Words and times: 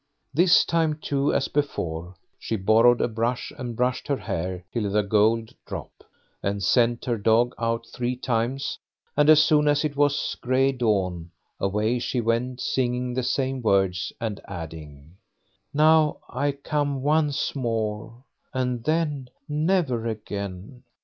This 0.33 0.65
time, 0.65 0.95
too, 0.99 1.31
as 1.31 1.47
before, 1.47 2.15
she 2.39 2.55
borrowed 2.55 3.01
a 3.01 3.07
brush, 3.07 3.53
and 3.55 3.75
brushed 3.75 4.07
her 4.07 4.17
hair 4.17 4.65
till 4.73 4.89
the 4.89 5.03
gold 5.03 5.53
dropped, 5.67 6.05
and 6.41 6.63
sent 6.63 7.05
her 7.05 7.19
dog 7.19 7.53
out 7.59 7.85
three 7.85 8.15
times, 8.15 8.79
and 9.15 9.29
as 9.29 9.43
soon 9.43 9.67
as 9.67 9.85
it 9.85 9.95
was 9.95 10.35
gray 10.41 10.71
dawn, 10.71 11.29
away 11.59 11.99
she 11.99 12.19
went 12.19 12.61
singing 12.61 13.13
the 13.13 13.21
same 13.21 13.61
words, 13.61 14.11
and 14.19 14.41
adding: 14.47 15.17
"Now 15.71 16.17
I 16.27 16.53
come 16.53 17.03
once 17.03 17.55
more, 17.55 18.23
and 18.55 18.83
then 18.83 19.29
never 19.47 20.07
again." 20.07 20.81